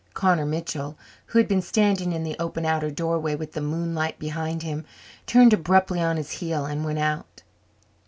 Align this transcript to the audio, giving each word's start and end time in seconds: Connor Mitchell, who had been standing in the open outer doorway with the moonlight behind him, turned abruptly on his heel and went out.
Connor 0.15 0.47
Mitchell, 0.47 0.97
who 1.27 1.37
had 1.37 1.47
been 1.47 1.61
standing 1.61 2.11
in 2.11 2.23
the 2.23 2.35
open 2.39 2.65
outer 2.65 2.89
doorway 2.89 3.35
with 3.35 3.51
the 3.51 3.61
moonlight 3.61 4.17
behind 4.17 4.63
him, 4.63 4.83
turned 5.27 5.53
abruptly 5.53 6.01
on 6.01 6.17
his 6.17 6.31
heel 6.31 6.65
and 6.65 6.83
went 6.83 6.97
out. 6.97 7.43